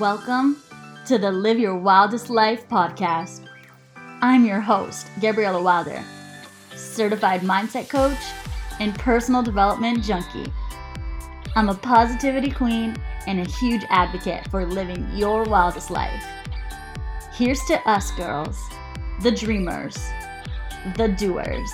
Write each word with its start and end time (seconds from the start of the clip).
Welcome 0.00 0.60
to 1.06 1.18
the 1.18 1.30
Live 1.30 1.60
Your 1.60 1.76
Wildest 1.76 2.28
Life 2.28 2.68
podcast. 2.68 3.46
I'm 4.22 4.44
your 4.44 4.58
host, 4.58 5.06
Gabriella 5.20 5.62
Wilder, 5.62 6.02
certified 6.74 7.42
mindset 7.42 7.88
coach 7.88 8.18
and 8.80 8.98
personal 8.98 9.40
development 9.40 10.02
junkie. 10.02 10.52
I'm 11.54 11.68
a 11.68 11.74
positivity 11.74 12.50
queen 12.50 12.96
and 13.28 13.38
a 13.38 13.48
huge 13.48 13.82
advocate 13.88 14.48
for 14.50 14.66
living 14.66 15.06
your 15.14 15.44
wildest 15.44 15.92
life. 15.92 16.24
Here's 17.32 17.62
to 17.66 17.78
us 17.88 18.10
girls, 18.12 18.58
the 19.22 19.30
dreamers, 19.30 19.96
the 20.96 21.08
doers, 21.08 21.70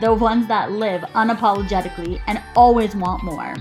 the 0.00 0.12
ones 0.12 0.48
that 0.48 0.72
live 0.72 1.02
unapologetically 1.14 2.20
and 2.26 2.42
always 2.56 2.96
want 2.96 3.22
more. 3.22 3.54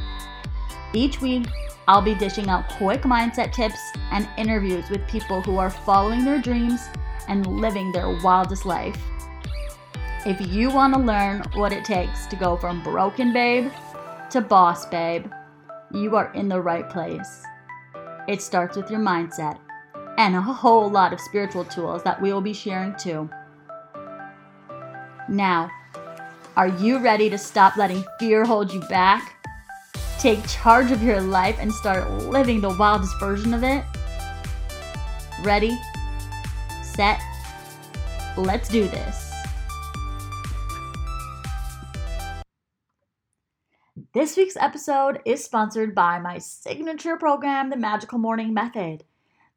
Each 0.93 1.21
week, 1.21 1.45
I'll 1.87 2.01
be 2.01 2.15
dishing 2.15 2.49
out 2.49 2.69
quick 2.69 3.01
mindset 3.01 3.51
tips 3.51 3.79
and 4.11 4.27
interviews 4.37 4.89
with 4.89 5.07
people 5.07 5.41
who 5.41 5.57
are 5.57 5.69
following 5.69 6.23
their 6.23 6.39
dreams 6.39 6.87
and 7.27 7.45
living 7.45 7.91
their 7.91 8.17
wildest 8.23 8.65
life. 8.65 8.97
If 10.25 10.39
you 10.53 10.69
want 10.69 10.93
to 10.93 10.99
learn 10.99 11.43
what 11.55 11.73
it 11.73 11.83
takes 11.83 12.25
to 12.27 12.37
go 12.37 12.55
from 12.55 12.81
broken 12.81 13.33
babe 13.33 13.69
to 14.29 14.39
boss 14.39 14.85
babe, 14.85 15.25
you 15.91 16.15
are 16.15 16.31
in 16.33 16.47
the 16.47 16.61
right 16.61 16.89
place. 16.89 17.43
It 18.27 18.41
starts 18.41 18.77
with 18.77 18.89
your 18.89 19.01
mindset 19.01 19.59
and 20.17 20.35
a 20.35 20.41
whole 20.41 20.89
lot 20.89 21.11
of 21.11 21.19
spiritual 21.19 21.65
tools 21.65 22.03
that 22.03 22.21
we 22.21 22.31
will 22.31 22.41
be 22.41 22.53
sharing 22.53 22.95
too. 22.95 23.29
Now, 25.27 25.69
are 26.55 26.67
you 26.67 26.99
ready 26.99 27.29
to 27.29 27.37
stop 27.37 27.75
letting 27.75 28.05
fear 28.19 28.45
hold 28.45 28.71
you 28.71 28.79
back? 28.81 29.32
Take 30.23 30.47
charge 30.47 30.89
of 30.89 31.03
your 31.03 31.19
life 31.19 31.57
and 31.59 31.69
start 31.69 32.09
living 32.29 32.61
the 32.61 32.73
wildest 32.77 33.19
version 33.19 33.53
of 33.53 33.61
it? 33.61 33.83
Ready, 35.41 35.77
set, 36.81 37.19
let's 38.37 38.69
do 38.69 38.87
this. 38.87 39.33
This 44.13 44.37
week's 44.37 44.55
episode 44.55 45.19
is 45.25 45.43
sponsored 45.43 45.93
by 45.93 46.19
my 46.19 46.37
signature 46.37 47.17
program, 47.17 47.69
The 47.69 47.75
Magical 47.75 48.17
Morning 48.17 48.53
Method. 48.53 49.03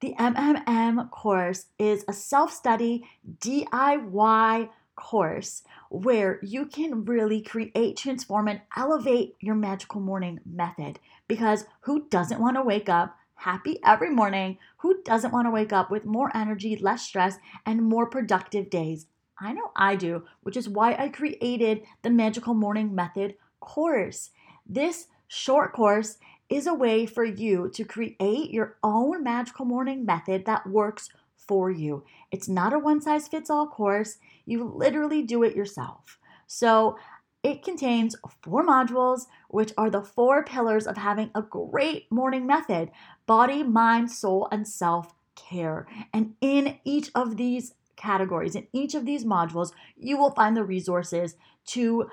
The 0.00 0.16
MMM 0.18 1.12
course 1.12 1.66
is 1.78 2.04
a 2.08 2.12
self 2.12 2.52
study 2.52 3.04
DIY 3.38 4.68
course 4.96 5.62
where 5.90 6.40
you 6.42 6.66
can 6.66 7.04
really 7.04 7.40
create, 7.40 7.96
transform, 7.96 8.48
and 8.48 8.60
elevate 8.76 9.36
your 9.40 9.54
magical 9.54 10.00
morning 10.00 10.40
method. 10.44 10.98
Because 11.28 11.66
who 11.82 12.08
doesn't 12.08 12.40
want 12.40 12.56
to 12.56 12.62
wake 12.62 12.88
up 12.88 13.16
happy 13.36 13.78
every 13.84 14.10
morning? 14.10 14.58
Who 14.78 15.02
doesn't 15.02 15.32
want 15.32 15.46
to 15.46 15.50
wake 15.50 15.72
up 15.72 15.90
with 15.90 16.04
more 16.04 16.34
energy, 16.34 16.76
less 16.76 17.02
stress, 17.02 17.38
and 17.64 17.82
more 17.82 18.06
productive 18.06 18.70
days? 18.70 19.06
I 19.38 19.52
know 19.52 19.70
I 19.76 19.96
do, 19.96 20.24
which 20.42 20.56
is 20.56 20.68
why 20.68 20.94
I 20.94 21.08
created 21.08 21.82
the 22.02 22.10
Magical 22.10 22.54
Morning 22.54 22.94
Method 22.94 23.34
course. 23.60 24.30
This 24.66 25.08
short 25.28 25.72
course 25.72 26.18
is 26.48 26.66
a 26.66 26.74
way 26.74 27.06
for 27.06 27.24
you 27.24 27.70
to 27.74 27.84
create 27.84 28.50
your 28.50 28.76
own 28.82 29.22
magical 29.22 29.64
morning 29.64 30.06
method 30.06 30.46
that 30.46 30.66
works 30.66 31.10
for 31.46 31.70
you. 31.70 32.04
It's 32.30 32.48
not 32.48 32.72
a 32.72 32.78
one 32.78 33.00
size 33.00 33.28
fits 33.28 33.50
all 33.50 33.66
course. 33.66 34.18
You 34.44 34.64
literally 34.64 35.22
do 35.22 35.42
it 35.42 35.56
yourself. 35.56 36.18
So 36.46 36.96
it 37.42 37.62
contains 37.62 38.16
four 38.42 38.66
modules, 38.66 39.26
which 39.48 39.72
are 39.78 39.90
the 39.90 40.02
four 40.02 40.44
pillars 40.44 40.86
of 40.86 40.96
having 40.96 41.30
a 41.34 41.42
great 41.42 42.10
morning 42.10 42.46
method 42.46 42.90
body, 43.26 43.62
mind, 43.62 44.10
soul, 44.10 44.48
and 44.50 44.66
self 44.66 45.14
care. 45.34 45.86
And 46.12 46.34
in 46.40 46.78
each 46.84 47.10
of 47.14 47.36
these 47.36 47.74
categories, 47.96 48.54
in 48.54 48.66
each 48.72 48.94
of 48.94 49.06
these 49.06 49.24
modules, 49.24 49.72
you 49.96 50.16
will 50.16 50.30
find 50.30 50.56
the 50.56 50.64
resources 50.64 51.36
to 51.66 52.10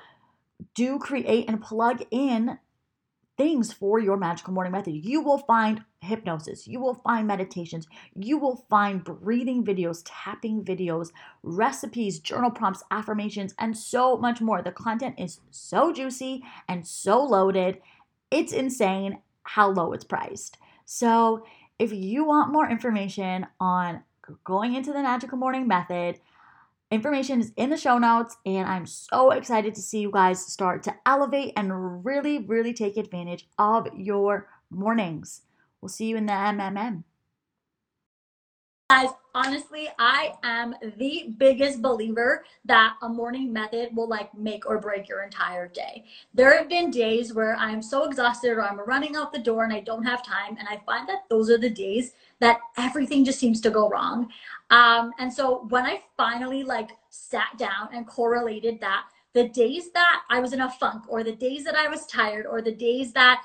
do, 0.76 1.00
create, 1.00 1.50
and 1.50 1.62
plug 1.62 2.04
in 2.12 2.60
things 3.38 3.74
for 3.74 4.00
your 4.00 4.18
magical 4.18 4.54
morning 4.54 4.72
method. 4.72 4.94
You 4.94 5.22
will 5.22 5.40
find 5.40 5.84
hypnosis, 6.04 6.68
you 6.68 6.80
will 6.80 6.96
find 6.96 7.28
meditations, 7.28 7.88
you 8.16 8.38
will 8.38 8.66
find 8.70 9.04
breathing 9.04 9.64
videos, 9.64 10.04
tapping 10.06 10.64
videos, 10.64 11.10
recipes, 11.42 12.20
journal 12.20 12.52
prompts, 12.52 12.84
affirmations, 12.92 13.54
and 13.60 13.78
so 13.78 14.18
much 14.18 14.42
more. 14.42 14.62
The 14.62 14.72
content 14.72 15.16
is 15.18 15.40
so 15.52 15.92
juicy 15.92 16.44
and 16.68 16.86
so 16.86 17.24
loaded. 17.24 17.80
It's 18.32 18.54
insane 18.54 19.20
how 19.44 19.70
low 19.70 19.94
it's 19.94 20.04
priced. 20.04 20.58
So, 20.86 21.46
if 21.80 21.92
you 21.92 22.24
want 22.26 22.54
more 22.54 22.70
information 22.70 23.48
on 23.60 24.04
going 24.44 24.76
into 24.76 24.94
the 24.94 25.02
magical 25.02 25.38
morning 25.38 25.68
method, 25.68 26.20
Information 26.94 27.40
is 27.40 27.52
in 27.58 27.72
the 27.72 27.78
show 27.78 27.98
notes, 27.98 28.38
and 28.46 28.68
I'm 28.68 28.86
so 28.86 29.32
excited 29.32 29.74
to 29.74 29.82
see 29.82 30.02
you 30.02 30.12
guys 30.12 30.46
start 30.46 30.84
to 30.84 30.94
elevate 31.08 31.54
and 31.58 32.06
really, 32.06 32.38
really 32.38 32.72
take 32.72 32.98
advantage 32.98 33.48
of 33.58 33.88
your 33.98 34.48
mornings. 34.70 35.42
We'll 35.84 35.90
see 35.90 36.06
you 36.06 36.16
in 36.16 36.26
the 36.26 36.32
MMM. 36.32 37.04
Guys, 38.90 39.10
honestly, 39.36 39.90
I 40.00 40.32
am 40.42 40.76
the 40.96 41.36
biggest 41.38 41.82
believer 41.82 42.46
that 42.64 42.96
a 43.02 43.10
morning 43.10 43.52
method 43.52 43.94
will 43.94 44.08
like 44.08 44.34
make 44.34 44.66
or 44.66 44.80
break 44.80 45.10
your 45.10 45.24
entire 45.24 45.68
day. 45.68 46.06
There 46.34 46.58
have 46.58 46.70
been 46.70 46.90
days 46.90 47.34
where 47.34 47.58
I'm 47.58 47.82
so 47.82 48.06
exhausted 48.06 48.52
or 48.52 48.64
I'm 48.64 48.80
running 48.80 49.18
out 49.18 49.34
the 49.34 49.40
door 49.40 49.66
and 49.66 49.74
I 49.74 49.82
don't 49.82 50.06
have 50.06 50.26
time, 50.26 50.56
and 50.58 50.70
I 50.70 50.80
find 50.86 51.06
that 51.10 51.24
those 51.30 51.50
are 51.50 51.58
the 51.58 51.70
days 51.70 52.14
that 52.40 52.62
everything 52.78 53.26
just 53.26 53.40
seems 53.40 53.60
to 53.60 53.70
go 53.70 53.90
wrong. 53.90 54.30
Um, 54.70 55.12
and 55.20 55.34
so 55.34 55.66
when 55.68 55.86
I 55.86 56.02
finally 56.16 56.64
like 56.64 56.92
sat 57.10 57.58
down 57.58 57.90
and 57.92 58.08
correlated 58.08 58.80
that, 58.80 59.08
the 59.34 59.50
days 59.50 59.92
that 59.92 60.22
I 60.30 60.40
was 60.40 60.54
in 60.54 60.62
a 60.62 60.70
funk 60.70 61.04
or 61.10 61.24
the 61.24 61.36
days 61.36 61.64
that 61.66 61.76
I 61.76 61.88
was 61.88 62.06
tired 62.06 62.46
or 62.46 62.62
the 62.62 62.72
days 62.72 63.12
that 63.14 63.44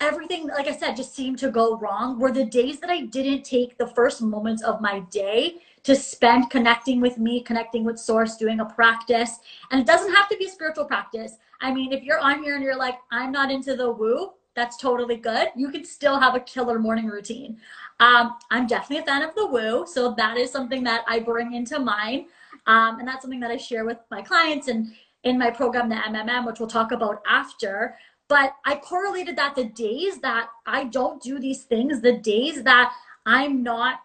everything, 0.00 0.46
like 0.48 0.68
I 0.68 0.76
said, 0.76 0.96
just 0.96 1.14
seemed 1.14 1.38
to 1.40 1.50
go 1.50 1.76
wrong 1.76 2.18
were 2.18 2.32
the 2.32 2.44
days 2.44 2.80
that 2.80 2.90
I 2.90 3.02
didn't 3.02 3.42
take 3.42 3.78
the 3.78 3.88
first 3.88 4.22
moments 4.22 4.62
of 4.62 4.80
my 4.80 5.00
day 5.10 5.56
to 5.84 5.96
spend 5.96 6.50
connecting 6.50 7.00
with 7.00 7.18
me, 7.18 7.40
connecting 7.42 7.84
with 7.84 7.98
source, 7.98 8.36
doing 8.36 8.60
a 8.60 8.64
practice. 8.64 9.38
And 9.70 9.80
it 9.80 9.86
doesn't 9.86 10.14
have 10.14 10.28
to 10.28 10.36
be 10.36 10.46
a 10.46 10.50
spiritual 10.50 10.84
practice. 10.84 11.36
I 11.60 11.72
mean, 11.72 11.92
if 11.92 12.02
you're 12.02 12.18
on 12.18 12.42
here 12.42 12.54
and 12.54 12.62
you're 12.62 12.76
like, 12.76 12.98
I'm 13.10 13.32
not 13.32 13.50
into 13.50 13.74
the 13.74 13.90
woo, 13.90 14.32
that's 14.54 14.76
totally 14.76 15.16
good. 15.16 15.48
You 15.56 15.70
can 15.70 15.84
still 15.84 16.18
have 16.18 16.34
a 16.34 16.40
killer 16.40 16.78
morning 16.78 17.06
routine. 17.06 17.58
Um, 18.00 18.36
I'm 18.50 18.66
definitely 18.66 19.02
a 19.02 19.06
fan 19.06 19.22
of 19.22 19.34
the 19.34 19.46
woo, 19.46 19.86
so 19.86 20.14
that 20.14 20.36
is 20.36 20.50
something 20.50 20.84
that 20.84 21.04
I 21.06 21.20
bring 21.20 21.54
into 21.54 21.78
mine, 21.78 22.26
um, 22.66 22.98
and 22.98 23.06
that's 23.06 23.22
something 23.22 23.40
that 23.40 23.50
I 23.50 23.56
share 23.56 23.84
with 23.84 23.98
my 24.10 24.22
clients 24.22 24.68
and 24.68 24.92
in 25.24 25.38
my 25.38 25.50
program, 25.50 25.88
the 25.88 25.96
MMM, 25.96 26.46
which 26.46 26.60
we'll 26.60 26.68
talk 26.68 26.92
about 26.92 27.22
after. 27.26 27.96
But 28.28 28.54
I 28.64 28.76
correlated 28.76 29.36
that 29.36 29.54
the 29.54 29.64
days 29.64 30.20
that 30.20 30.48
I 30.66 30.84
don't 30.84 31.22
do 31.22 31.38
these 31.38 31.64
things, 31.64 32.00
the 32.00 32.18
days 32.18 32.62
that 32.64 32.92
I'm 33.24 33.62
not 33.62 34.00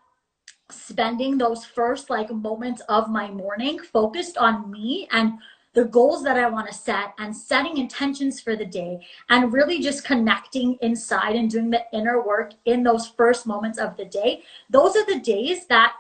spending 0.70 1.38
those 1.38 1.66
first 1.66 2.10
like 2.10 2.32
moments 2.32 2.82
of 2.90 3.10
my 3.10 3.30
morning 3.30 3.80
focused 3.80 4.38
on 4.38 4.72
me 4.72 5.08
and 5.12 5.34
the 5.74 5.86
goals 5.86 6.24
that 6.24 6.38
I 6.38 6.50
want 6.50 6.68
to 6.68 6.74
set 6.74 7.14
and 7.18 7.36
setting 7.36 7.78
intentions 7.78 8.40
for 8.40 8.56
the 8.56 8.66
day 8.66 9.06
and 9.30 9.52
really 9.52 9.80
just 9.80 10.06
connecting 10.06 10.78
inside 10.82 11.36
and 11.36 11.50
doing 11.50 11.72
the 11.72 11.84
inner 11.92 12.22
work 12.22 12.54
in 12.66 12.84
those 12.84 13.08
first 13.08 13.48
moments 13.48 13.80
of 13.80 13.98
the 13.98 14.06
day. 14.06 14.44
Those 14.70 14.96
are 14.96 15.06
the 15.06 15.20
days 15.20 15.66
that 15.68 15.94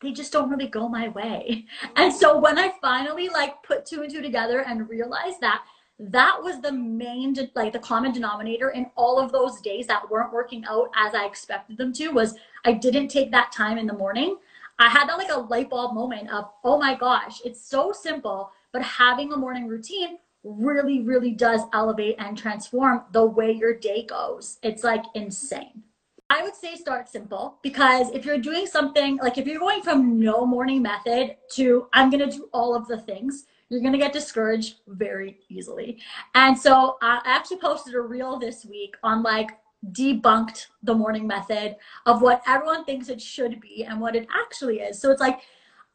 they 0.00 0.12
just 0.12 0.32
don't 0.32 0.50
really 0.50 0.68
go 0.68 0.88
my 0.88 1.08
way. 1.08 1.66
And 1.96 2.12
so 2.12 2.38
when 2.38 2.58
I 2.58 2.72
finally 2.80 3.28
like 3.28 3.62
put 3.62 3.86
two 3.86 4.02
and 4.02 4.10
two 4.10 4.22
together 4.22 4.60
and 4.60 4.88
realized 4.88 5.40
that 5.40 5.62
that 5.98 6.36
was 6.42 6.60
the 6.60 6.72
main 6.72 7.34
like 7.54 7.72
the 7.72 7.78
common 7.78 8.12
denominator 8.12 8.70
in 8.70 8.86
all 8.96 9.18
of 9.18 9.30
those 9.30 9.60
days 9.60 9.86
that 9.86 10.10
weren't 10.10 10.32
working 10.32 10.64
out 10.66 10.90
as 10.96 11.14
I 11.14 11.24
expected 11.24 11.76
them 11.78 11.92
to 11.94 12.08
was 12.08 12.34
I 12.64 12.72
didn't 12.72 13.08
take 13.08 13.30
that 13.30 13.52
time 13.52 13.78
in 13.78 13.86
the 13.86 13.92
morning. 13.92 14.36
I 14.78 14.88
had 14.88 15.08
that 15.08 15.18
like 15.18 15.30
a 15.30 15.38
light 15.38 15.70
bulb 15.70 15.94
moment 15.94 16.30
of, 16.30 16.50
oh 16.64 16.78
my 16.78 16.96
gosh, 16.96 17.40
it's 17.44 17.64
so 17.64 17.92
simple, 17.92 18.50
but 18.72 18.82
having 18.82 19.32
a 19.32 19.36
morning 19.36 19.68
routine 19.68 20.18
really, 20.42 21.00
really 21.00 21.30
does 21.30 21.62
elevate 21.72 22.16
and 22.18 22.36
transform 22.36 23.02
the 23.12 23.24
way 23.24 23.52
your 23.52 23.74
day 23.74 24.04
goes. 24.04 24.58
It's 24.62 24.82
like 24.82 25.04
insane. 25.14 25.84
I 26.28 26.42
would 26.42 26.56
say 26.56 26.74
start 26.74 27.08
simple 27.08 27.58
because 27.62 28.10
if 28.10 28.24
you're 28.24 28.38
doing 28.38 28.66
something 28.66 29.18
like 29.18 29.38
if 29.38 29.46
you're 29.46 29.60
going 29.60 29.82
from 29.82 30.18
no 30.18 30.44
morning 30.44 30.82
method 30.82 31.36
to 31.52 31.86
I'm 31.92 32.10
going 32.10 32.28
to 32.28 32.36
do 32.36 32.48
all 32.52 32.74
of 32.74 32.88
the 32.88 32.98
things, 32.98 33.44
you're 33.74 33.82
going 33.82 33.92
to 33.92 33.98
get 33.98 34.12
discouraged 34.12 34.76
very 34.86 35.40
easily. 35.48 36.00
And 36.34 36.56
so 36.56 36.96
I 37.02 37.20
actually 37.24 37.58
posted 37.58 37.94
a 37.94 38.00
reel 38.00 38.38
this 38.38 38.64
week 38.64 38.94
on 39.02 39.22
like 39.22 39.50
debunked 39.90 40.68
the 40.82 40.94
morning 40.94 41.26
method 41.26 41.76
of 42.06 42.22
what 42.22 42.42
everyone 42.46 42.84
thinks 42.84 43.08
it 43.08 43.20
should 43.20 43.60
be 43.60 43.84
and 43.84 44.00
what 44.00 44.16
it 44.16 44.26
actually 44.34 44.78
is. 44.78 44.98
So 45.00 45.10
it's 45.10 45.20
like 45.20 45.40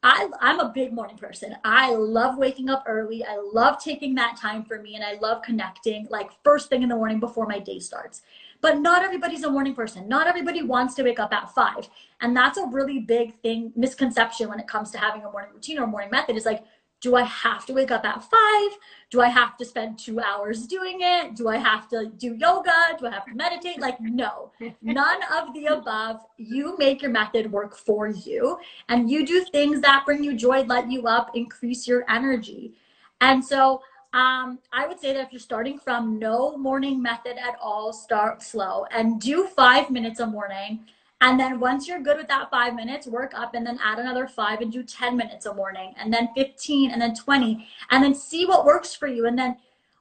I, 0.01 0.29
I'm 0.39 0.59
a 0.61 0.71
big 0.73 0.93
morning 0.93 1.17
person. 1.17 1.55
I 1.65 1.93
love 1.93 2.37
waking 2.37 2.69
up 2.69 2.83
early. 2.87 3.25
I 3.25 3.37
love 3.51 3.83
taking 3.83 4.15
that 4.15 4.37
time 4.37 4.63
for 4.63 4.81
me 4.81 4.95
and 4.95 5.03
I 5.03 5.15
love 5.15 5.41
connecting 5.41 6.07
like 6.09 6.29
first 6.43 6.69
thing 6.69 6.83
in 6.83 6.89
the 6.89 6.95
morning 6.95 7.19
before 7.19 7.45
my 7.45 7.59
day 7.59 7.79
starts 7.79 8.21
But 8.61 8.79
not 8.79 9.03
everybody's 9.03 9.43
a 9.43 9.49
morning 9.49 9.75
person. 9.75 10.07
Not 10.07 10.27
everybody 10.27 10.61
wants 10.61 10.95
to 10.95 11.03
wake 11.03 11.19
up 11.19 11.33
at 11.33 11.53
five. 11.53 11.89
And 12.21 12.35
that's 12.35 12.57
a 12.57 12.65
really 12.67 12.99
big 12.99 13.41
thing, 13.41 13.73
misconception 13.75 14.47
when 14.47 14.59
it 14.59 14.67
comes 14.67 14.91
to 14.91 14.97
having 14.97 15.23
a 15.23 15.31
morning 15.31 15.51
routine 15.53 15.79
or 15.79 15.87
morning 15.87 16.11
method 16.11 16.37
is 16.37 16.45
like, 16.45 16.63
do 17.01 17.15
I 17.15 17.23
have 17.23 17.65
to 17.67 17.73
wake 17.73 17.91
up 17.91 18.05
at 18.05 18.23
five? 18.23 18.77
Do 19.09 19.21
I 19.21 19.29
have 19.29 19.57
to 19.57 19.65
spend 19.65 19.97
two 19.97 20.19
hours 20.19 20.67
doing 20.67 20.99
it? 21.01 21.35
Do 21.35 21.47
I 21.47 21.57
have 21.57 21.87
to 21.89 22.07
do 22.17 22.35
yoga? 22.35 22.73
Do 22.99 23.07
I 23.07 23.11
have 23.11 23.25
to 23.25 23.33
meditate? 23.33 23.79
Like, 23.79 23.99
no, 24.01 24.51
none 24.81 25.19
of 25.33 25.53
the 25.53 25.67
above. 25.67 26.25
You 26.37 26.77
make 26.77 27.01
your 27.01 27.11
method 27.11 27.51
work 27.51 27.75
for 27.75 28.07
you 28.07 28.59
and 28.89 29.09
you 29.09 29.25
do 29.25 29.45
things 29.45 29.81
that 29.81 30.05
bring 30.05 30.23
you 30.23 30.35
joy, 30.35 30.63
light 30.63 30.89
you 30.89 31.07
up, 31.07 31.31
increase 31.35 31.87
your 31.87 32.03
energy. 32.09 32.73
And 33.21 33.43
so, 33.43 33.81
um, 34.11 34.57
I 34.73 34.87
would 34.87 34.99
say 34.99 35.13
that 35.13 35.27
if 35.27 35.31
you're 35.31 35.39
starting 35.39 35.77
from 35.77 36.17
no 36.17 36.57
morning 36.57 36.99
method 37.01 37.37
at 37.37 37.55
all, 37.61 37.93
start 37.93 38.41
slow 38.41 38.85
and 38.91 39.21
do 39.21 39.47
five 39.55 39.91
minutes 39.91 40.19
a 40.19 40.25
morning 40.25 40.85
and 41.21 41.39
then 41.39 41.59
once 41.59 41.87
you're 41.87 41.99
good 41.99 42.17
with 42.17 42.27
that 42.29 42.49
five 42.49 42.75
minutes, 42.75 43.05
work 43.05 43.33
up 43.35 43.53
and 43.53 43.65
then 43.65 43.79
add 43.83 43.99
another 43.99 44.27
five 44.27 44.61
and 44.61 44.71
do 44.71 44.83
10 44.83 45.17
minutes 45.17 45.45
a 45.45 45.53
morning 45.53 45.93
and 45.97 46.13
then 46.13 46.29
15 46.35 46.91
and 46.91 47.01
then 47.01 47.13
20 47.13 47.67
and 47.91 48.03
then 48.03 48.15
see 48.15 48.45
what 48.45 48.65
works 48.65 48.95
for 48.95 49.07
you. 49.07 49.25
And 49.25 49.37
then 49.37 49.57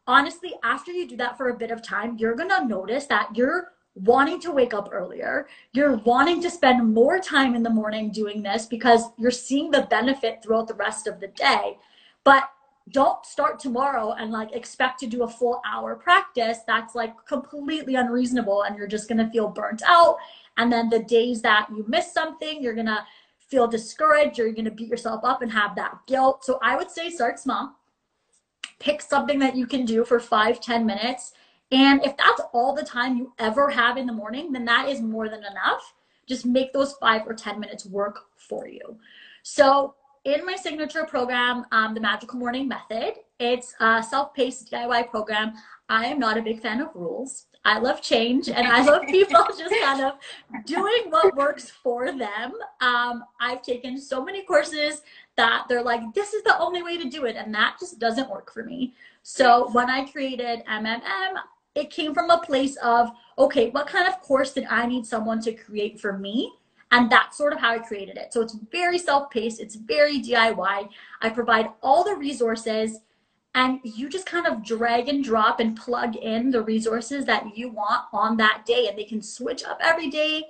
honestly, 0.06 0.54
after 0.62 0.92
you 0.92 1.08
do 1.08 1.16
that 1.16 1.36
for 1.36 1.48
a 1.48 1.56
bit 1.56 1.72
of 1.72 1.82
time, 1.82 2.16
you're 2.18 2.36
going 2.36 2.50
to 2.50 2.64
notice 2.64 3.06
that 3.06 3.34
you're 3.34 3.72
wanting 3.96 4.40
to 4.42 4.52
wake 4.52 4.72
up 4.72 4.90
earlier. 4.92 5.48
You're 5.72 5.96
wanting 5.96 6.40
to 6.42 6.50
spend 6.50 6.94
more 6.94 7.18
time 7.18 7.56
in 7.56 7.64
the 7.64 7.70
morning 7.70 8.12
doing 8.12 8.40
this 8.40 8.66
because 8.66 9.02
you're 9.16 9.32
seeing 9.32 9.72
the 9.72 9.88
benefit 9.90 10.40
throughout 10.42 10.68
the 10.68 10.74
rest 10.74 11.08
of 11.08 11.18
the 11.18 11.28
day. 11.28 11.78
But 12.22 12.48
don't 12.90 13.24
start 13.26 13.58
tomorrow 13.58 14.12
and 14.12 14.30
like 14.30 14.54
expect 14.54 14.98
to 15.00 15.06
do 15.06 15.24
a 15.24 15.28
full 15.28 15.60
hour 15.66 15.94
practice. 15.94 16.58
That's 16.66 16.94
like 16.94 17.14
completely 17.26 17.96
unreasonable 17.96 18.62
and 18.62 18.76
you're 18.76 18.86
just 18.86 19.08
going 19.08 19.18
to 19.18 19.30
feel 19.30 19.48
burnt 19.48 19.82
out 19.84 20.16
and 20.58 20.70
then 20.72 20.90
the 20.90 20.98
days 20.98 21.40
that 21.42 21.68
you 21.74 21.84
miss 21.88 22.12
something, 22.12 22.62
you're 22.62 22.74
going 22.74 22.86
to 22.86 23.04
feel 23.38 23.66
discouraged 23.66 24.38
or 24.38 24.44
you're 24.44 24.52
going 24.52 24.64
to 24.66 24.70
beat 24.70 24.88
yourself 24.88 25.24
up 25.24 25.40
and 25.40 25.50
have 25.50 25.74
that 25.76 25.98
guilt. 26.06 26.44
So 26.44 26.58
I 26.60 26.76
would 26.76 26.90
say 26.90 27.08
start 27.08 27.38
small. 27.38 27.76
Pick 28.78 29.00
something 29.00 29.38
that 29.38 29.56
you 29.56 29.66
can 29.66 29.84
do 29.84 30.04
for 30.04 30.20
five, 30.20 30.60
ten 30.60 30.84
minutes. 30.84 31.32
And 31.70 32.04
if 32.04 32.16
that's 32.16 32.42
all 32.52 32.74
the 32.74 32.84
time 32.84 33.16
you 33.16 33.32
ever 33.38 33.70
have 33.70 33.96
in 33.96 34.06
the 34.06 34.12
morning, 34.12 34.52
then 34.52 34.64
that 34.66 34.88
is 34.88 35.00
more 35.00 35.28
than 35.28 35.40
enough. 35.40 35.94
Just 36.26 36.44
make 36.44 36.72
those 36.72 36.94
five 36.94 37.22
or 37.26 37.34
10 37.34 37.58
minutes 37.58 37.86
work 37.86 38.26
for 38.36 38.68
you. 38.68 38.98
So, 39.42 39.94
in 40.24 40.44
my 40.44 40.56
signature 40.56 41.04
program, 41.04 41.64
um, 41.72 41.94
the 41.94 42.00
Magical 42.00 42.38
Morning 42.38 42.68
Method, 42.68 43.14
it's 43.38 43.74
a 43.80 44.02
self 44.02 44.34
paced 44.34 44.70
DIY 44.70 45.08
program. 45.08 45.54
I 45.88 46.06
am 46.06 46.18
not 46.18 46.36
a 46.36 46.42
big 46.42 46.60
fan 46.60 46.80
of 46.80 46.88
rules. 46.94 47.46
I 47.64 47.78
love 47.78 48.00
change 48.00 48.48
and 48.48 48.66
I 48.66 48.82
love 48.82 49.02
people 49.02 49.44
just 49.58 49.74
kind 49.82 50.02
of 50.02 50.14
doing 50.64 51.10
what 51.10 51.36
works 51.36 51.70
for 51.70 52.06
them. 52.06 52.52
Um, 52.80 53.24
I've 53.40 53.62
taken 53.62 54.00
so 54.00 54.24
many 54.24 54.42
courses 54.44 55.02
that 55.36 55.66
they're 55.68 55.82
like, 55.82 56.00
this 56.14 56.32
is 56.32 56.42
the 56.44 56.58
only 56.58 56.82
way 56.82 56.96
to 56.96 57.08
do 57.08 57.26
it. 57.26 57.36
And 57.36 57.54
that 57.54 57.76
just 57.78 57.98
doesn't 57.98 58.30
work 58.30 58.52
for 58.52 58.64
me. 58.64 58.94
So 59.22 59.70
when 59.72 59.90
I 59.90 60.06
created 60.06 60.62
MMM, 60.66 61.34
it 61.74 61.90
came 61.90 62.14
from 62.14 62.30
a 62.30 62.38
place 62.38 62.76
of, 62.76 63.10
okay, 63.38 63.70
what 63.70 63.86
kind 63.86 64.08
of 64.08 64.20
course 64.20 64.52
did 64.52 64.64
I 64.64 64.86
need 64.86 65.06
someone 65.06 65.40
to 65.42 65.52
create 65.52 66.00
for 66.00 66.16
me? 66.16 66.52
And 66.90 67.10
that's 67.10 67.36
sort 67.36 67.52
of 67.52 67.60
how 67.60 67.72
I 67.72 67.78
created 67.78 68.16
it. 68.16 68.32
So 68.32 68.40
it's 68.40 68.56
very 68.72 68.98
self 68.98 69.30
paced, 69.30 69.60
it's 69.60 69.74
very 69.74 70.20
DIY. 70.20 70.88
I 71.20 71.28
provide 71.28 71.68
all 71.82 72.02
the 72.02 72.14
resources 72.14 72.98
and 73.58 73.80
you 73.82 74.08
just 74.08 74.24
kind 74.24 74.46
of 74.46 74.62
drag 74.62 75.08
and 75.08 75.24
drop 75.24 75.58
and 75.58 75.76
plug 75.76 76.14
in 76.14 76.50
the 76.52 76.62
resources 76.62 77.24
that 77.24 77.56
you 77.56 77.68
want 77.68 78.02
on 78.12 78.36
that 78.36 78.62
day 78.64 78.86
and 78.86 78.96
they 78.96 79.02
can 79.02 79.20
switch 79.20 79.64
up 79.64 79.80
every 79.82 80.08
day. 80.08 80.44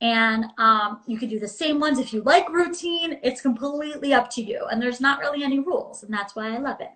And 0.00 0.46
um, 0.56 1.00
you 1.06 1.18
can 1.18 1.28
do 1.28 1.38
the 1.38 1.46
same 1.46 1.78
ones 1.78 1.98
if 1.98 2.10
you 2.14 2.22
like 2.22 2.48
routine. 2.48 3.18
It's 3.22 3.42
completely 3.42 4.14
up 4.14 4.30
to 4.30 4.42
you 4.42 4.64
and 4.70 4.80
there's 4.80 4.98
not 4.98 5.18
really 5.18 5.44
any 5.44 5.58
rules 5.58 6.04
and 6.04 6.12
that's 6.12 6.34
why 6.34 6.54
i 6.54 6.58
love 6.58 6.80
it. 6.80 6.88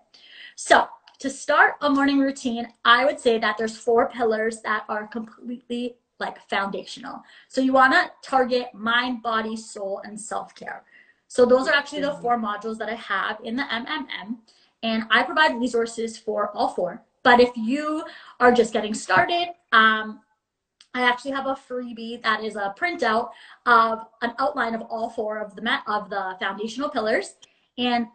So 0.56 0.88
to 1.18 1.28
start 1.28 1.74
a 1.82 1.90
morning 1.90 2.18
routine 2.18 2.68
i 2.84 3.04
would 3.04 3.20
say 3.20 3.38
that 3.38 3.58
there's 3.58 3.76
four 3.76 4.08
pillars 4.08 4.62
that 4.62 4.84
are 4.88 5.06
completely 5.06 5.96
like 6.18 6.38
foundational. 6.48 7.22
So 7.48 7.60
you 7.60 7.74
want 7.74 7.92
to 7.92 8.10
target 8.22 8.68
mind 8.72 9.22
body 9.22 9.56
soul 9.56 10.00
and 10.04 10.18
self-care. 10.18 10.84
So 11.26 11.44
those 11.44 11.68
are 11.68 11.74
actually 11.74 12.00
the 12.00 12.14
four 12.22 12.38
modules 12.38 12.78
that 12.78 12.88
i 12.88 12.94
have 12.94 13.38
in 13.44 13.54
the 13.54 13.64
mmm 13.64 14.38
and 14.82 15.04
I 15.10 15.22
provide 15.22 15.58
resources 15.58 16.18
for 16.18 16.50
all 16.56 16.68
four. 16.68 17.02
But 17.22 17.40
if 17.40 17.50
you 17.56 18.04
are 18.40 18.52
just 18.52 18.72
getting 18.72 18.94
started, 18.94 19.48
um, 19.72 20.20
I 20.94 21.02
actually 21.02 21.32
have 21.32 21.46
a 21.46 21.54
freebie 21.54 22.22
that 22.22 22.42
is 22.42 22.56
a 22.56 22.74
printout 22.78 23.30
of 23.66 24.00
an 24.22 24.32
outline 24.38 24.74
of 24.74 24.82
all 24.82 25.10
four 25.10 25.38
of 25.38 25.54
the 25.54 25.62
met 25.62 25.80
of 25.86 26.08
the 26.10 26.36
foundational 26.40 26.88
pillars 26.88 27.34
and 27.76 28.06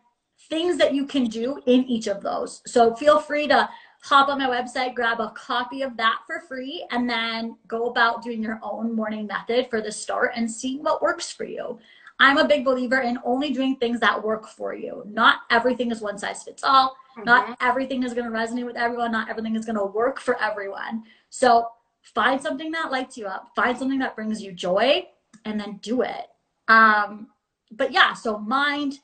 things 0.50 0.78
that 0.78 0.94
you 0.94 1.06
can 1.06 1.26
do 1.26 1.62
in 1.66 1.84
each 1.86 2.08
of 2.08 2.22
those. 2.22 2.62
So 2.66 2.96
feel 2.96 3.20
free 3.20 3.48
to 3.48 3.70
hop 4.04 4.28
on 4.28 4.40
my 4.40 4.48
website, 4.48 4.96
grab 4.96 5.22
a 5.22 5.32
copy 5.32 5.82
of 5.82 5.96
that 5.96 6.20
for 6.28 6.42
free, 6.42 6.86
and 6.92 7.10
then 7.10 7.56
go 7.68 7.90
about 7.90 8.22
doing 8.22 8.44
your 8.44 8.60
own 8.62 8.94
morning 8.94 9.28
method 9.28 9.70
for 9.70 9.80
the 9.80 9.92
start 9.92 10.32
and 10.36 10.50
see 10.50 10.78
what 10.80 11.02
works 11.02 11.32
for 11.32 11.46
you. 11.46 11.80
I'm 12.24 12.38
a 12.38 12.48
big 12.48 12.64
believer 12.64 13.02
in 13.02 13.20
only 13.26 13.52
doing 13.52 13.76
things 13.76 14.00
that 14.00 14.24
work 14.24 14.48
for 14.48 14.74
you. 14.74 15.04
Not 15.06 15.42
everything 15.52 15.92
is 15.92 16.00
one 16.00 16.18
size 16.18 16.42
fits 16.42 16.64
all. 16.64 16.96
Mm-hmm. 17.18 17.26
Not 17.26 17.58
everything 17.60 18.04
is 18.04 18.14
going 18.14 18.32
to 18.32 18.32
resonate 18.32 18.66
with 18.66 18.78
everyone. 18.78 19.12
Not 19.12 19.30
everything 19.30 19.58
is 19.58 19.66
going 19.66 19.78
to 19.78 19.86
work 19.86 20.22
for 20.22 20.42
everyone. 20.42 21.04
So 21.30 21.68
find 22.02 22.42
something 22.42 22.72
that 22.72 22.92
lights 22.92 23.18
you 23.18 23.26
up, 23.26 23.50
find 23.58 23.78
something 23.78 24.00
that 24.00 24.16
brings 24.16 24.42
you 24.42 24.54
joy, 24.54 25.06
and 25.44 25.60
then 25.60 25.80
do 25.82 26.02
it. 26.02 26.28
Um, 26.70 27.28
but 27.72 27.92
yeah, 27.92 28.14
so 28.14 28.40
mind 28.40 29.00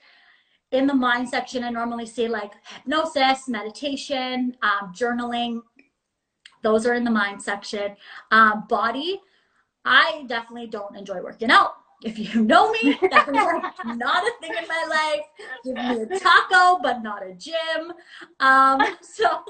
in 0.72 0.88
the 0.88 0.94
mind 0.94 1.28
section, 1.28 1.66
I 1.66 1.72
normally 1.72 2.06
say 2.06 2.30
like 2.30 2.54
hypnosis, 2.64 3.50
meditation, 3.50 4.56
um, 4.62 4.94
journaling. 4.94 5.60
Those 6.62 6.86
are 6.86 6.94
in 6.94 7.04
the 7.04 7.12
mind 7.12 7.42
section. 7.42 7.98
Um, 8.32 8.64
body, 8.70 9.20
I 9.84 10.24
definitely 10.28 10.68
don't 10.68 10.96
enjoy 10.96 11.22
working 11.22 11.52
out 11.52 11.74
if 12.04 12.18
you 12.18 12.42
know 12.44 12.72
me, 12.72 12.98
that 13.12 13.28
is 13.28 13.98
not 13.98 14.24
a 14.24 14.32
thing 14.42 14.54
in 14.58 14.68
my 14.68 14.86
life. 14.90 15.26
Give 15.64 15.76
me 15.76 16.16
a 16.16 16.20
taco, 16.20 16.82
but 16.82 17.02
not 17.02 17.26
a 17.26 17.34
gym. 17.34 17.94
Um, 18.40 18.82
so 19.02 19.44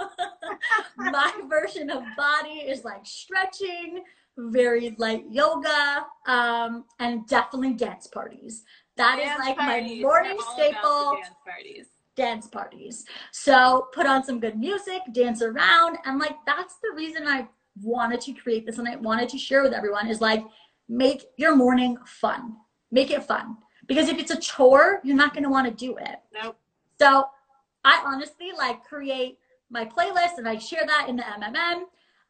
my 0.97 1.31
version 1.47 1.89
of 1.89 2.03
body 2.17 2.59
is 2.59 2.83
like 2.83 3.05
stretching, 3.05 4.03
very 4.37 4.95
light 4.97 5.25
yoga, 5.29 6.05
um, 6.25 6.85
and 6.99 7.27
definitely 7.27 7.73
dance 7.73 8.07
parties. 8.07 8.63
That 8.97 9.17
dance 9.17 9.39
is 9.39 9.45
like 9.45 9.57
parties. 9.57 10.03
my 10.03 10.09
morning 10.09 10.37
staple. 10.53 11.13
Dance 11.13 11.35
parties. 11.45 11.85
Dance 12.15 12.47
parties. 12.47 13.05
So 13.31 13.87
put 13.93 14.05
on 14.05 14.25
some 14.25 14.39
good 14.39 14.57
music, 14.57 15.01
dance 15.13 15.41
around, 15.41 15.97
and 16.05 16.19
like 16.19 16.35
that's 16.45 16.75
the 16.81 16.91
reason 16.95 17.27
I 17.27 17.47
wanted 17.81 18.19
to 18.21 18.33
create 18.33 18.65
this 18.65 18.77
and 18.77 18.87
I 18.87 18.97
wanted 18.97 19.29
to 19.29 19.37
share 19.37 19.63
with 19.63 19.71
everyone 19.73 20.07
is 20.09 20.19
like 20.19 20.43
make 20.89 21.25
your 21.37 21.55
morning 21.55 21.97
fun. 22.05 22.57
Make 22.91 23.11
it 23.11 23.23
fun. 23.23 23.57
Because 23.87 24.09
if 24.09 24.17
it's 24.17 24.31
a 24.31 24.39
chore, 24.39 24.99
you're 25.03 25.15
not 25.15 25.33
going 25.33 25.43
to 25.43 25.49
want 25.49 25.67
to 25.67 25.73
do 25.73 25.95
it. 25.97 26.19
Nope. 26.33 26.57
So 26.99 27.25
I 27.85 28.03
honestly 28.05 28.51
like 28.57 28.83
create 28.83 29.37
my 29.69 29.85
playlist 29.85 30.37
and 30.37 30.47
I 30.47 30.57
share 30.57 30.83
that 30.85 31.07
in 31.07 31.15
the 31.15 31.23
MMM. 31.23 31.83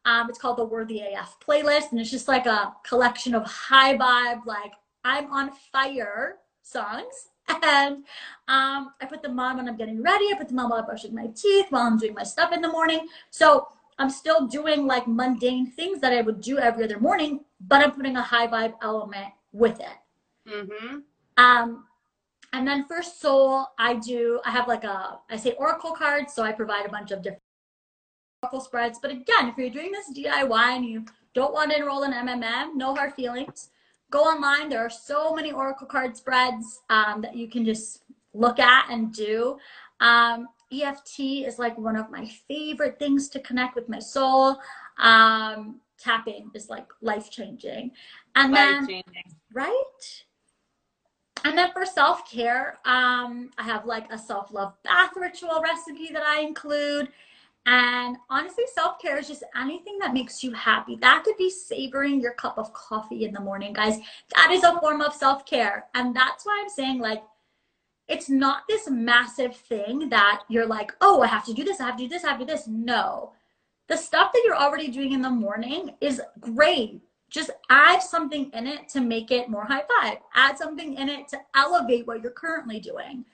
Um, 0.04 0.30
it's 0.30 0.38
called 0.38 0.56
the 0.56 0.64
Worthy 0.64 1.00
AF 1.00 1.36
playlist, 1.46 1.90
and 1.90 2.00
it's 2.00 2.10
just 2.10 2.26
like 2.26 2.46
a 2.46 2.74
collection 2.86 3.34
of 3.34 3.44
high 3.44 3.98
vibe, 3.98 4.46
like 4.46 4.72
I'm 5.04 5.30
on 5.32 5.50
fire 5.72 6.36
songs. 6.62 7.28
And 7.64 8.04
um, 8.46 8.92
I 9.00 9.06
put 9.08 9.22
them 9.22 9.40
on 9.40 9.56
when 9.56 9.68
I'm 9.68 9.76
getting 9.76 10.00
ready. 10.00 10.26
I 10.32 10.36
put 10.38 10.46
them 10.46 10.60
on 10.60 10.70
while 10.70 10.78
I'm 10.78 10.86
brushing 10.86 11.12
my 11.12 11.26
teeth, 11.34 11.66
while 11.70 11.82
I'm 11.82 11.98
doing 11.98 12.14
my 12.14 12.22
stuff 12.22 12.52
in 12.52 12.60
the 12.60 12.68
morning. 12.68 13.08
So 13.30 13.66
I'm 14.00 14.08
still 14.08 14.46
doing 14.46 14.86
like 14.86 15.06
mundane 15.06 15.70
things 15.72 16.00
that 16.00 16.14
I 16.14 16.22
would 16.22 16.40
do 16.40 16.58
every 16.58 16.84
other 16.84 16.98
morning, 16.98 17.44
but 17.60 17.84
I'm 17.84 17.92
putting 17.92 18.16
a 18.16 18.22
high 18.22 18.46
vibe 18.46 18.72
element 18.82 19.28
with 19.52 19.78
it. 19.78 20.50
Mm-hmm. 20.50 21.00
Um, 21.36 21.84
and 22.54 22.66
then 22.66 22.86
for 22.86 23.02
soul, 23.02 23.66
I 23.78 23.96
do, 23.96 24.40
I 24.46 24.52
have 24.52 24.68
like 24.68 24.84
a, 24.84 25.18
I 25.28 25.36
say 25.36 25.52
oracle 25.52 25.92
cards. 25.92 26.32
So 26.32 26.42
I 26.42 26.50
provide 26.50 26.86
a 26.86 26.88
bunch 26.88 27.10
of 27.10 27.22
different 27.22 27.42
oracle 28.42 28.62
spreads. 28.62 28.98
But 29.00 29.10
again, 29.10 29.48
if 29.48 29.58
you're 29.58 29.68
doing 29.68 29.92
this 29.92 30.10
DIY 30.16 30.76
and 30.76 30.86
you 30.86 31.04
don't 31.34 31.52
want 31.52 31.70
to 31.70 31.76
enroll 31.76 32.04
in 32.04 32.12
MMM, 32.12 32.76
no 32.76 32.94
hard 32.94 33.12
feelings. 33.12 33.68
Go 34.10 34.22
online. 34.22 34.70
There 34.70 34.80
are 34.80 34.90
so 34.90 35.34
many 35.34 35.52
oracle 35.52 35.86
card 35.86 36.16
spreads 36.16 36.80
um, 36.88 37.20
that 37.20 37.36
you 37.36 37.48
can 37.48 37.66
just 37.66 38.02
look 38.32 38.58
at 38.58 38.86
and 38.90 39.12
do. 39.12 39.58
Um, 40.00 40.48
EFT 40.72 41.20
is 41.46 41.58
like 41.58 41.76
one 41.78 41.96
of 41.96 42.10
my 42.10 42.26
favorite 42.48 42.98
things 42.98 43.28
to 43.30 43.40
connect 43.40 43.74
with 43.74 43.88
my 43.88 43.98
soul. 43.98 44.58
Um, 44.98 45.80
tapping 45.98 46.50
is 46.54 46.68
like 46.68 46.86
life 47.00 47.30
changing. 47.30 47.92
And 48.34 48.52
life 48.52 48.86
then, 48.86 49.02
right? 49.52 50.24
And 51.44 51.56
then 51.56 51.72
for 51.72 51.86
self 51.86 52.30
care, 52.30 52.78
um, 52.84 53.50
I 53.58 53.62
have 53.62 53.86
like 53.86 54.10
a 54.12 54.18
self 54.18 54.52
love 54.52 54.74
bath 54.84 55.12
ritual 55.16 55.62
recipe 55.62 56.12
that 56.12 56.22
I 56.22 56.40
include. 56.40 57.08
And 57.66 58.16
honestly, 58.30 58.64
self 58.74 58.98
care 59.00 59.18
is 59.18 59.28
just 59.28 59.44
anything 59.56 59.98
that 60.00 60.14
makes 60.14 60.42
you 60.42 60.52
happy. 60.52 60.96
That 60.96 61.24
could 61.24 61.36
be 61.36 61.50
savoring 61.50 62.20
your 62.20 62.32
cup 62.34 62.58
of 62.58 62.72
coffee 62.72 63.24
in 63.24 63.32
the 63.32 63.40
morning, 63.40 63.72
guys. 63.72 63.98
That 64.34 64.50
is 64.50 64.64
a 64.64 64.78
form 64.80 65.00
of 65.00 65.14
self 65.14 65.44
care. 65.46 65.86
And 65.94 66.14
that's 66.14 66.44
why 66.44 66.58
I'm 66.62 66.70
saying, 66.70 67.00
like, 67.00 67.22
it's 68.10 68.28
not 68.28 68.64
this 68.68 68.90
massive 68.90 69.56
thing 69.56 70.08
that 70.08 70.42
you're 70.48 70.66
like, 70.66 70.92
oh, 71.00 71.22
I 71.22 71.28
have 71.28 71.44
to 71.46 71.54
do 71.54 71.64
this, 71.64 71.80
I 71.80 71.86
have 71.86 71.96
to 71.96 72.02
do 72.02 72.08
this, 72.08 72.24
I 72.24 72.30
have 72.30 72.40
to 72.40 72.44
do 72.44 72.52
this. 72.52 72.66
No. 72.66 73.32
The 73.86 73.96
stuff 73.96 74.32
that 74.32 74.42
you're 74.44 74.56
already 74.56 74.88
doing 74.88 75.12
in 75.12 75.22
the 75.22 75.30
morning 75.30 75.94
is 76.00 76.20
great. 76.40 77.00
Just 77.28 77.50
add 77.70 78.02
something 78.02 78.50
in 78.52 78.66
it 78.66 78.88
to 78.90 79.00
make 79.00 79.30
it 79.30 79.48
more 79.48 79.64
high 79.64 79.82
vibe. 79.82 80.18
Add 80.34 80.58
something 80.58 80.94
in 80.94 81.08
it 81.08 81.28
to 81.28 81.40
elevate 81.54 82.06
what 82.06 82.20
you're 82.20 82.32
currently 82.32 82.80
doing. 82.80 83.24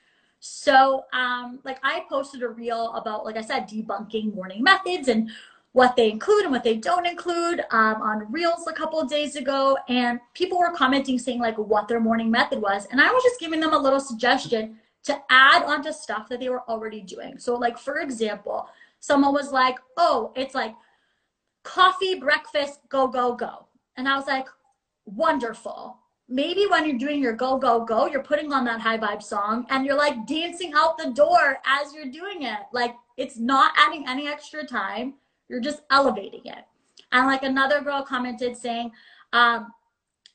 So, 0.41 1.05
um, 1.15 1.61
like 1.65 1.79
I 1.83 2.05
posted 2.09 2.43
a 2.43 2.49
reel 2.49 2.93
about, 2.93 3.25
like 3.25 3.37
I 3.37 3.41
said, 3.41 3.69
debunking 3.69 4.35
morning 4.35 4.63
methods 4.63 5.09
and 5.09 5.31
what 5.77 5.95
they 5.95 6.11
include 6.11 6.45
and 6.45 6.51
what 6.51 6.65
they 6.65 6.75
don't 6.75 7.05
include 7.05 7.61
um, 7.71 8.01
on 8.01 8.33
reels 8.33 8.67
a 8.67 8.73
couple 8.73 8.99
of 8.99 9.11
days 9.11 9.37
ago. 9.37 9.77
And 9.91 10.19
people 10.33 10.59
were 10.59 10.73
commenting 10.73 11.19
saying 11.19 11.39
like 11.39 11.59
what 11.59 11.87
their 11.87 12.01
morning 12.01 12.31
method 12.31 12.63
was. 12.63 12.87
And 12.91 12.99
I 12.99 13.13
was 13.13 13.23
just 13.23 13.39
giving 13.39 13.61
them 13.61 13.75
a 13.75 13.79
little 13.79 14.01
suggestion 14.01 14.79
to 15.03 15.21
add 15.29 15.65
onto 15.65 15.93
stuff 15.93 16.31
that 16.31 16.41
they 16.41 16.49
were 16.49 16.63
already 16.63 17.03
doing. 17.03 17.39
So, 17.39 17.57
like, 17.57 17.77
for 17.77 17.99
example, 17.99 18.71
someone 19.01 19.35
was 19.35 19.53
like, 19.53 19.77
oh, 19.99 20.33
it's 20.35 20.55
like 20.55 20.75
coffee, 21.63 22.15
breakfast, 22.15 22.81
go, 22.89 23.07
go, 23.07 23.35
go. 23.35 23.67
And 23.99 24.09
I 24.09 24.17
was 24.17 24.27
like, 24.27 24.47
wonderful 25.05 25.99
maybe 26.29 26.67
when 26.67 26.85
you're 26.85 26.99
doing 26.99 27.23
your 27.23 27.33
go 27.33 27.57
go 27.57 27.85
go 27.85 28.09
you're 28.09 28.21
putting 28.21 28.53
on 28.53 28.65
that 28.65 28.81
high 28.81 28.99
vibe 28.99 29.23
song 29.23 29.65
and 29.71 29.87
you're 29.87 29.97
like 29.97 30.27
dancing 30.27 30.73
out 30.75 30.99
the 30.99 31.13
door 31.13 31.59
as 31.65 31.95
you're 31.95 32.11
doing 32.11 32.43
it 32.43 32.59
like 32.73 32.97
it's 33.17 33.39
not 33.39 33.73
adding 33.77 34.05
any 34.09 34.27
extra 34.27 34.67
time 34.67 35.15
you're 35.49 35.61
just 35.61 35.83
elevating 35.91 36.45
it. 36.45 36.65
And 37.13 37.27
like 37.27 37.43
another 37.43 37.81
girl 37.81 38.03
commented 38.03 38.57
saying 38.57 38.91
um 39.33 39.73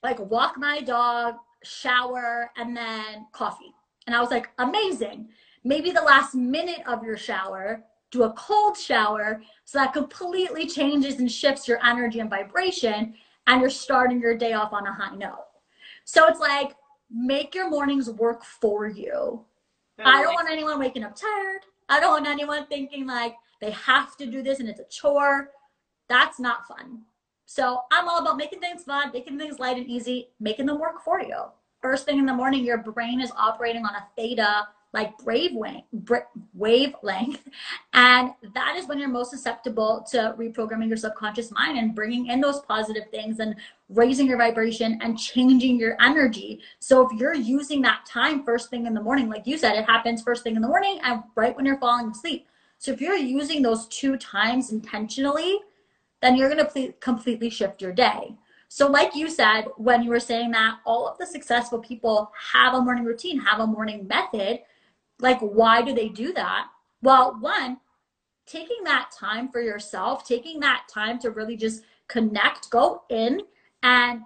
like 0.03 0.19
walk 0.19 0.57
my 0.57 0.81
dog 0.81 1.35
shower 1.63 2.51
and 2.57 2.75
then 2.75 3.27
coffee. 3.31 3.73
And 4.07 4.15
i 4.15 4.19
was 4.19 4.31
like 4.31 4.49
amazing. 4.57 5.29
Maybe 5.63 5.91
the 5.91 6.01
last 6.01 6.33
minute 6.33 6.81
of 6.87 7.03
your 7.03 7.17
shower 7.17 7.83
do 8.09 8.23
a 8.23 8.33
cold 8.33 8.77
shower 8.77 9.41
so 9.63 9.79
that 9.79 9.93
completely 9.93 10.67
changes 10.67 11.19
and 11.19 11.31
shifts 11.31 11.67
your 11.67 11.83
energy 11.83 12.19
and 12.19 12.29
vibration 12.29 13.13
and 13.47 13.61
you're 13.61 13.69
starting 13.69 14.19
your 14.19 14.37
day 14.37 14.53
off 14.53 14.73
on 14.73 14.85
a 14.85 14.93
high 14.93 15.15
note. 15.15 15.45
So 16.03 16.27
it's 16.27 16.39
like 16.39 16.75
make 17.09 17.55
your 17.55 17.69
mornings 17.69 18.09
work 18.09 18.43
for 18.43 18.87
you. 18.87 19.45
I 20.03 20.23
don't 20.23 20.33
want 20.33 20.49
anyone 20.49 20.79
waking 20.79 21.03
up 21.03 21.15
tired. 21.15 21.61
I 21.91 21.99
don't 21.99 22.11
want 22.11 22.25
anyone 22.25 22.67
thinking 22.67 23.05
like 23.05 23.35
they 23.59 23.71
have 23.71 24.15
to 24.17 24.25
do 24.25 24.41
this 24.41 24.61
and 24.61 24.69
it's 24.69 24.79
a 24.79 24.85
chore. 24.85 25.49
That's 26.07 26.39
not 26.39 26.65
fun. 26.65 27.01
So 27.45 27.81
I'm 27.91 28.07
all 28.07 28.19
about 28.19 28.37
making 28.37 28.61
things 28.61 28.85
fun, 28.85 29.11
making 29.13 29.37
things 29.37 29.59
light 29.59 29.75
and 29.75 29.87
easy, 29.87 30.29
making 30.39 30.67
them 30.67 30.79
work 30.79 31.03
for 31.03 31.21
you. 31.21 31.35
First 31.81 32.05
thing 32.05 32.17
in 32.17 32.25
the 32.25 32.33
morning, 32.33 32.63
your 32.63 32.77
brain 32.77 33.19
is 33.19 33.33
operating 33.37 33.83
on 33.85 33.93
a 33.93 34.07
theta 34.15 34.69
like 34.93 35.17
brave 35.19 35.51
wave, 35.53 35.83
wavelength. 36.53 37.41
And 37.93 38.31
that 38.53 38.75
is 38.77 38.87
when 38.87 38.99
you're 38.99 39.09
most 39.09 39.31
susceptible 39.31 40.05
to 40.11 40.35
reprogramming 40.37 40.87
your 40.87 40.97
subconscious 40.97 41.51
mind 41.51 41.77
and 41.77 41.93
bringing 41.95 42.27
in 42.27 42.41
those 42.41 42.61
positive 42.61 43.09
things 43.09 43.39
and 43.39 43.55
raising 43.89 44.27
your 44.27 44.37
vibration 44.37 44.99
and 45.01 45.17
changing 45.17 45.77
your 45.77 45.97
energy. 46.01 46.61
So 46.79 47.07
if 47.07 47.19
you're 47.19 47.35
using 47.35 47.81
that 47.83 48.05
time 48.05 48.43
first 48.43 48.69
thing 48.69 48.85
in 48.85 48.93
the 48.93 49.01
morning, 49.01 49.29
like 49.29 49.45
you 49.45 49.57
said, 49.57 49.75
it 49.75 49.85
happens 49.85 50.21
first 50.21 50.43
thing 50.43 50.55
in 50.55 50.61
the 50.61 50.67
morning 50.67 50.99
and 51.03 51.23
right 51.35 51.55
when 51.55 51.65
you're 51.65 51.77
falling 51.77 52.11
asleep. 52.11 52.47
So 52.77 52.91
if 52.91 53.01
you're 53.01 53.15
using 53.15 53.61
those 53.61 53.87
two 53.87 54.17
times 54.17 54.71
intentionally, 54.71 55.59
then 56.21 56.35
you're 56.35 56.49
going 56.49 56.65
to 56.65 56.93
completely 56.93 57.49
shift 57.49 57.81
your 57.81 57.91
day. 57.91 58.35
So, 58.73 58.87
like 58.87 59.15
you 59.15 59.29
said, 59.29 59.65
when 59.75 60.01
you 60.01 60.09
were 60.09 60.19
saying 60.21 60.51
that 60.51 60.79
all 60.85 61.05
of 61.05 61.17
the 61.17 61.25
successful 61.25 61.79
people 61.79 62.31
have 62.53 62.73
a 62.73 62.81
morning 62.81 63.03
routine, 63.03 63.37
have 63.39 63.59
a 63.59 63.67
morning 63.67 64.07
method, 64.07 64.61
like, 65.21 65.39
why 65.39 65.81
do 65.81 65.93
they 65.93 66.09
do 66.09 66.33
that? 66.33 66.67
Well, 67.01 67.37
one, 67.39 67.77
taking 68.45 68.83
that 68.83 69.11
time 69.17 69.49
for 69.49 69.61
yourself, 69.61 70.25
taking 70.25 70.59
that 70.59 70.83
time 70.91 71.19
to 71.19 71.31
really 71.31 71.55
just 71.55 71.83
connect, 72.07 72.69
go 72.69 73.03
in 73.09 73.41
and 73.83 74.21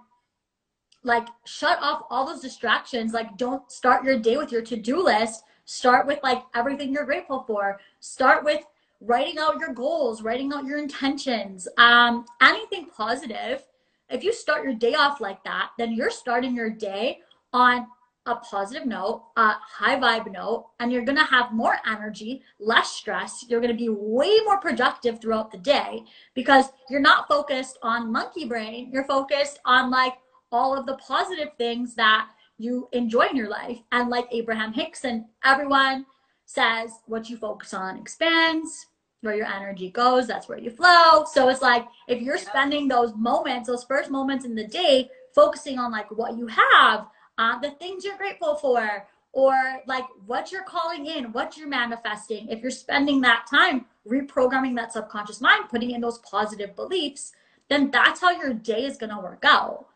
like 1.04 1.28
shut 1.44 1.78
off 1.80 2.02
all 2.10 2.26
those 2.26 2.40
distractions. 2.40 3.12
Like, 3.12 3.36
don't 3.36 3.70
start 3.70 4.04
your 4.04 4.18
day 4.18 4.36
with 4.36 4.50
your 4.50 4.62
to 4.62 4.76
do 4.76 5.02
list. 5.04 5.44
Start 5.64 6.06
with 6.06 6.18
like 6.22 6.42
everything 6.54 6.92
you're 6.92 7.04
grateful 7.04 7.44
for. 7.46 7.78
Start 8.00 8.44
with 8.44 8.64
writing 9.00 9.38
out 9.38 9.58
your 9.58 9.72
goals, 9.72 10.22
writing 10.22 10.52
out 10.52 10.64
your 10.64 10.78
intentions, 10.78 11.68
um, 11.76 12.24
anything 12.40 12.86
positive. 12.86 13.64
If 14.08 14.24
you 14.24 14.32
start 14.32 14.64
your 14.64 14.74
day 14.74 14.94
off 14.94 15.20
like 15.20 15.42
that, 15.44 15.70
then 15.78 15.92
you're 15.92 16.10
starting 16.10 16.54
your 16.54 16.70
day 16.70 17.20
on 17.52 17.86
a 18.26 18.36
positive 18.36 18.86
note, 18.86 19.24
a 19.36 19.52
high 19.52 19.98
vibe 19.98 20.32
note, 20.32 20.66
and 20.80 20.92
you're 20.92 21.04
gonna 21.04 21.24
have 21.24 21.52
more 21.52 21.76
energy, 21.86 22.42
less 22.58 22.90
stress. 22.90 23.44
You're 23.48 23.60
gonna 23.60 23.74
be 23.74 23.88
way 23.88 24.38
more 24.44 24.58
productive 24.58 25.20
throughout 25.20 25.50
the 25.50 25.58
day 25.58 26.04
because 26.34 26.66
you're 26.90 27.00
not 27.00 27.28
focused 27.28 27.78
on 27.82 28.12
monkey 28.12 28.44
brain. 28.44 28.90
You're 28.92 29.04
focused 29.04 29.60
on 29.64 29.90
like 29.90 30.14
all 30.52 30.76
of 30.76 30.86
the 30.86 30.96
positive 30.96 31.50
things 31.56 31.94
that 31.94 32.28
you 32.58 32.88
enjoy 32.92 33.26
in 33.26 33.36
your 33.36 33.48
life. 33.48 33.78
And 33.92 34.10
like 34.10 34.26
Abraham 34.30 34.72
Hicks 34.72 35.04
and 35.04 35.24
everyone 35.44 36.06
says, 36.46 36.90
what 37.06 37.28
you 37.28 37.36
focus 37.36 37.74
on 37.74 37.98
expands. 37.98 38.86
Where 39.22 39.34
your 39.34 39.46
energy 39.46 39.90
goes, 39.90 40.26
that's 40.26 40.48
where 40.48 40.58
you 40.58 40.70
flow. 40.70 41.24
So 41.24 41.48
it's 41.48 41.62
like 41.62 41.86
if 42.06 42.22
you're 42.22 42.38
spending 42.38 42.86
those 42.86 43.14
moments, 43.16 43.66
those 43.66 43.82
first 43.82 44.10
moments 44.10 44.44
in 44.44 44.54
the 44.54 44.66
day, 44.66 45.08
focusing 45.34 45.78
on 45.78 45.90
like 45.90 46.10
what 46.10 46.36
you 46.36 46.46
have, 46.46 47.06
uh, 47.38 47.58
the 47.60 47.70
things 47.72 48.04
you're 48.04 48.16
grateful 48.16 48.56
for, 48.56 49.06
or 49.32 49.82
like 49.86 50.04
what 50.26 50.50
you're 50.50 50.64
calling 50.64 51.06
in, 51.06 51.32
what 51.32 51.56
you're 51.56 51.68
manifesting. 51.68 52.48
If 52.48 52.62
you're 52.62 52.70
spending 52.70 53.20
that 53.20 53.46
time 53.50 53.84
reprogramming 54.08 54.74
that 54.76 54.92
subconscious 54.92 55.40
mind, 55.40 55.68
putting 55.68 55.90
in 55.90 56.00
those 56.00 56.18
positive 56.18 56.74
beliefs, 56.74 57.32
then 57.68 57.90
that's 57.90 58.20
how 58.20 58.30
your 58.30 58.54
day 58.54 58.84
is 58.84 58.96
going 58.96 59.10
to 59.10 59.18
work 59.18 59.44
out. 59.44 59.86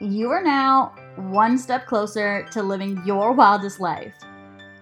You 0.00 0.30
are 0.30 0.42
now 0.42 0.94
one 1.16 1.56
step 1.56 1.86
closer 1.86 2.46
to 2.50 2.62
living 2.62 3.00
your 3.06 3.32
wildest 3.32 3.80
life. 3.80 4.12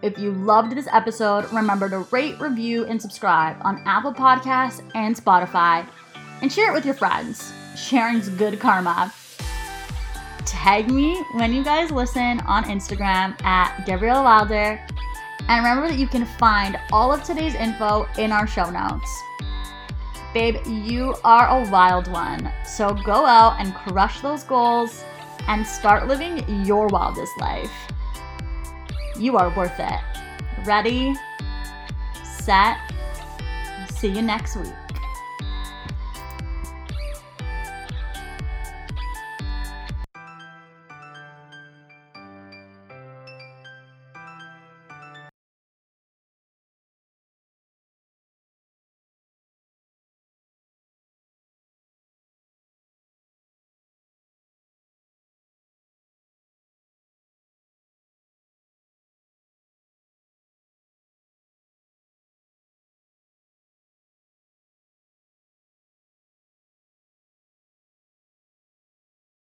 If 0.01 0.19
you 0.19 0.33
loved 0.33 0.75
this 0.75 0.89
episode, 0.91 1.53
remember 1.53 1.89
to 1.89 2.01
rate, 2.11 2.41
review, 2.41 2.87
and 2.87 3.01
subscribe 3.01 3.57
on 3.61 3.85
Apple 3.87 4.13
Podcasts 4.13 4.83
and 4.97 5.15
Spotify, 5.15 5.87
and 6.41 6.53
share 6.53 6.73
it 6.73 6.75
with 6.75 6.85
your 6.85 6.95
friends. 6.95 7.53
Sharing's 7.77 8.29
good 8.31 8.59
karma 8.59 9.15
tag 10.47 10.91
me 10.91 11.23
when 11.33 11.53
you 11.53 11.63
guys 11.65 11.91
listen 11.91 12.41
on 12.41 12.65
Instagram 12.65 13.41
at 13.45 13.85
Gabrielle 13.87 14.25
Wilder. 14.25 14.81
And 15.49 15.65
remember 15.65 15.89
that 15.89 15.99
you 15.99 16.07
can 16.07 16.25
find 16.25 16.79
all 16.93 17.13
of 17.13 17.25
today's 17.25 17.55
info 17.55 18.07
in 18.19 18.33
our 18.33 18.47
show 18.47 18.71
notes. 18.71 19.23
Babe, 20.33 20.57
you 20.67 21.15
are 21.25 21.49
a 21.49 21.71
wild 21.71 22.09
one. 22.09 22.51
So 22.65 22.95
go 22.95 23.27
out 23.27 23.61
and 23.61 23.75
crush 23.75 24.21
those 24.21 24.45
goals 24.45 25.05
and 25.49 25.67
start 25.67 26.09
living 26.09 26.45
your 26.65 26.87
wildest 26.87 27.33
life. 27.39 27.73
You 29.19 29.37
are 29.37 29.55
worth 29.57 29.79
it. 29.79 30.01
Ready, 30.65 31.15
set, 32.23 32.79
see 33.91 34.09
you 34.09 34.23
next 34.23 34.57
week. 34.57 34.82